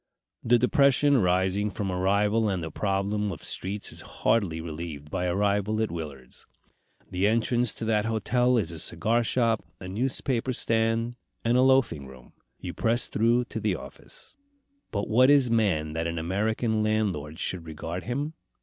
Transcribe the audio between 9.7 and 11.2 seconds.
a newspaper stand,